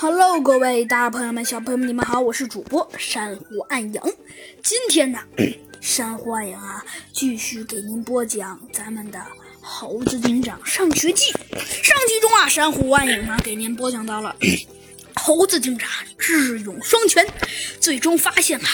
[0.00, 4.00] Hello，各位大朋友们、小朋友们，你们好，我是主播珊瑚暗影。
[4.62, 5.18] 今天呢，
[5.82, 9.18] 珊瑚暗影啊，继续给您播讲咱们的
[9.60, 11.32] 《猴子警长上学记》。
[11.82, 14.36] 上集中啊，珊瑚暗影呢给您播讲到了
[15.18, 17.26] 猴子警长智勇双全，
[17.80, 18.68] 最终发现啊，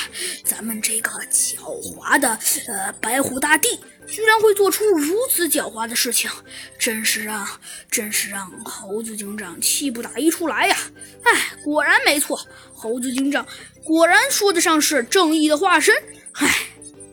[0.44, 1.56] 咱们这个狡
[1.96, 2.38] 猾的
[2.68, 3.80] 呃白虎大帝。
[4.06, 6.30] 居然会做出如此狡猾的事情，
[6.78, 7.48] 真是让
[7.90, 10.76] 真是让猴子警长气不打一处来呀！
[11.22, 12.38] 哎，果然没错，
[12.74, 13.46] 猴子警长
[13.82, 15.94] 果然说得上是正义的化身。
[16.32, 16.54] 哎，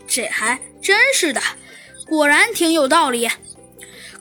[0.05, 1.41] 这还真是的，
[2.07, 3.29] 果然挺有道理。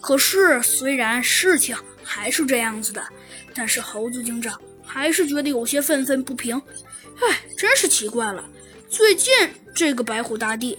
[0.00, 3.04] 可是，虽然事情还是这样子的，
[3.52, 4.58] 但是猴子警长
[4.92, 6.60] 还是觉得有些愤愤不平。
[7.20, 8.44] 哎，真是奇怪了，
[8.88, 9.32] 最近
[9.74, 10.76] 这个白虎大帝。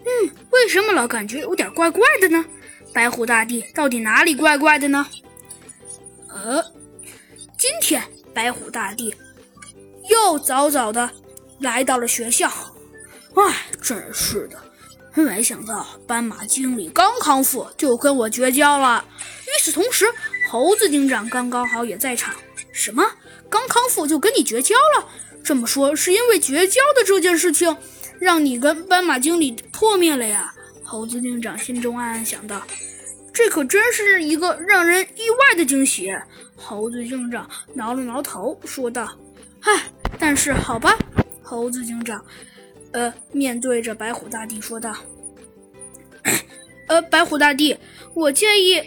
[0.00, 2.44] 嗯，为什么老感觉有点怪怪的呢？
[2.92, 5.06] 白虎大帝到底哪里怪怪的呢？
[6.28, 6.62] 呃，
[7.56, 8.02] 今天
[8.34, 9.14] 白虎大帝
[10.10, 11.08] 又早早的
[11.60, 12.50] 来到了学校。
[13.36, 14.58] 哎，真是的，
[15.22, 19.04] 没想到斑马经理刚康复就跟我绝交了。
[19.20, 20.06] 与此同时，
[20.50, 22.34] 猴子警长刚刚好也在场。
[22.72, 23.04] 什么？
[23.54, 25.06] 刚康复就跟你绝交了？
[25.44, 27.76] 这么说是因为绝交的这件事情？
[28.18, 30.52] 让你跟斑马经理破灭了呀！
[30.82, 32.60] 猴子警长心中暗暗想到，
[33.32, 36.12] 这可真是一个让人意外的惊喜。
[36.56, 39.16] 猴子警长挠了挠头，说道
[39.62, 39.84] ：“唉，
[40.18, 40.98] 但是好吧。”
[41.40, 42.24] 猴子警长，
[42.90, 44.96] 呃，面对着白虎大帝说道
[46.88, 47.76] ：“呃，白虎大帝，
[48.14, 48.82] 我建议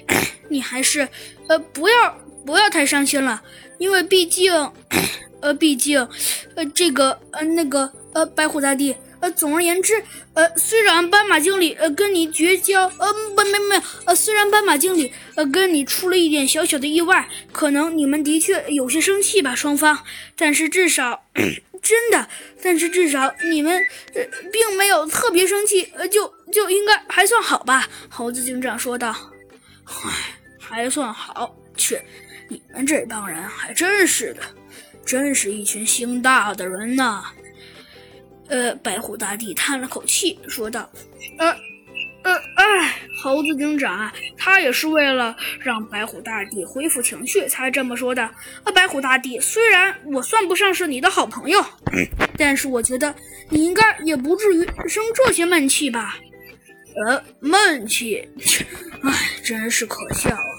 [0.49, 1.07] 你还是，
[1.47, 3.43] 呃，不要不要太伤心了，
[3.77, 4.53] 因为毕竟，
[5.41, 5.99] 呃，毕竟，
[6.55, 9.95] 呃，这个，呃，那个，呃，白虎大帝。”呃，总而言之，
[10.35, 20.03] 呃，虽然斑马经理呃跟你绝交，呃，不，没没有，呃，虽然斑马经理呃跟你出了一点小小的意外，可能你们的确有些生气吧，双方，
[20.37, 21.23] 但是至少
[21.81, 22.29] 真的，
[22.61, 23.73] 但是至少你们
[24.13, 27.89] 呃并没有特别生气，呃，就就应该还算好吧。
[28.09, 29.15] 猴子警长说道。
[29.85, 31.99] 唉，还算好，却，
[32.49, 34.41] 你们这帮人还真是的，
[35.05, 37.23] 真是一群心大的人呐。
[38.47, 40.89] 呃，白虎大帝叹了口气，说道
[41.37, 41.49] ：“呃，
[42.23, 48.23] 呃，哎，猴子警长，他也是为了让白虎大帝恢复情绪才这么说的。
[48.23, 51.61] 啊，白虎大帝，虽然我算不上是你的好朋友，
[52.37, 53.13] 但是我觉得
[53.49, 56.17] 你应该也不至于生这些闷气吧？
[57.05, 58.27] 呃，闷气，
[59.03, 60.56] 哎，真是可笑啊，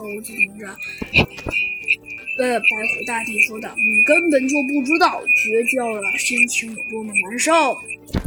[0.00, 0.74] 猴子警长。”
[2.38, 7.76] 呃，白虎大帝说道：“你根本就不知道绝交了，心情有多么难受。”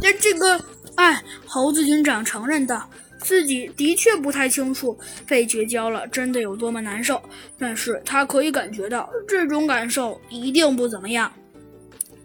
[0.00, 0.64] 那这个，
[0.94, 4.96] 哎，猴子警长承认道：“自己的确不太清楚
[5.26, 7.20] 被绝交了真的有多么难受，
[7.58, 11.32] 但是他可以感觉到这种感受一定不怎么样。”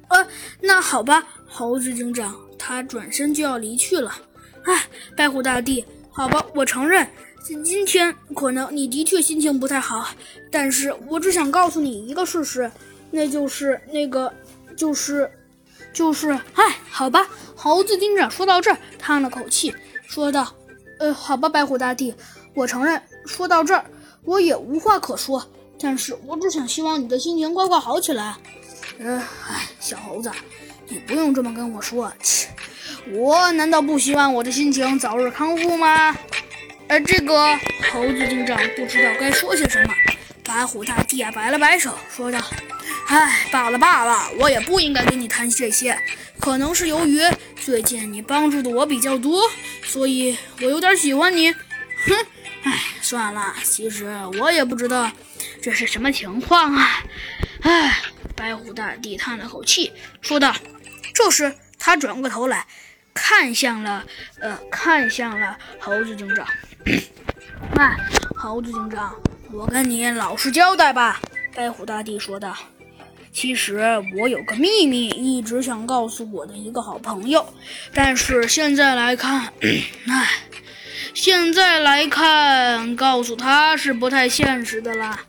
[0.10, 0.28] 呃，
[0.62, 4.12] 那好吧，猴子警长，他转身就要离去了。
[4.66, 4.84] 哎，
[5.16, 7.08] 白虎大帝，好吧，我承认。
[7.44, 10.10] 今天可能你的确心情不太好，
[10.52, 12.72] 但是我只想告诉你一个事实，
[13.12, 14.32] 那就是那个，
[14.76, 15.30] 就是，
[15.92, 17.28] 就是，哎，好吧。
[17.56, 19.74] 猴子警长说到这儿，叹了口气，
[20.08, 20.54] 说道
[21.00, 22.14] ：“呃，好吧，白虎大帝，
[22.54, 23.84] 我承认，说到这儿，
[24.24, 25.46] 我也无话可说。
[25.82, 28.36] 但是我只想希望你的心情快快好起来。
[29.00, 29.18] 呃，
[29.48, 30.32] 哎，小猴子，
[30.88, 32.50] 你不用这么跟我说，切，
[33.14, 36.16] 我难道不希望我的心情早日康复吗？”
[36.90, 37.56] 而这个
[37.92, 39.94] 猴子警长不知道该说些什么，
[40.44, 42.40] 白虎大帝啊摆了摆手，说道
[43.06, 45.96] ：“唉，罢了罢了，我也不应该跟你谈这些。
[46.40, 47.22] 可能是由于
[47.56, 49.48] 最近你帮助的我比较多，
[49.84, 51.52] 所以我有点喜欢你。
[51.52, 52.26] 哼，
[52.64, 54.08] 唉，算了，其实
[54.40, 55.12] 我也不知道
[55.62, 57.04] 这是什么情况啊。”
[57.62, 58.02] 唉，
[58.36, 60.56] 白虎大帝叹了口气，说道。
[61.14, 62.66] 这时他转过头来，
[63.22, 64.04] 看向了
[64.40, 66.48] 呃，看向了猴子警长。
[67.78, 67.98] 哎，
[68.34, 69.14] 猴子警长，
[69.52, 71.20] 我跟你老实交代吧。”
[71.54, 72.56] 白虎大帝说道
[73.34, 73.82] ，“其实
[74.18, 77.54] 我有个秘密，一直想告诉我的一个好朋友，
[77.94, 79.52] 但是现在来看，
[80.08, 80.30] 哎，
[81.14, 85.20] 现在来看，告诉他是不太现实的啦。”“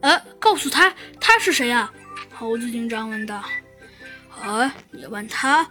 [0.00, 1.90] 呃，告诉他，他是谁呀？”
[2.34, 3.42] 猴子警长问道。
[4.42, 5.66] “啊，你问他？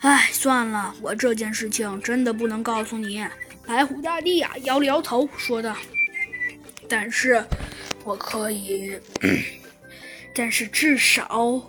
[0.00, 3.26] 哎，算了，我这件事情真的不能告诉你。”
[3.66, 5.76] 白虎大帝呀，摇了摇头，说道
[6.88, 7.44] ：“但是，
[8.04, 8.96] 我可以，
[10.32, 11.60] 但是至少，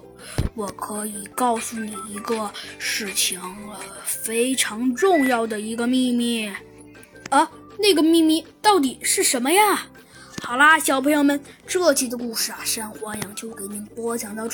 [0.53, 6.47] 我可以告诉你一个事情，呃非常重要的一个秘密。
[7.31, 7.49] 啊，
[7.79, 9.87] 那个秘密到底是什么呀？”
[10.43, 14.45] 好啦，小朋友们，这期的故事啊，山花羊就给您播讲到这。